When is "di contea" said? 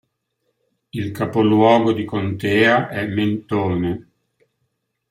1.93-2.89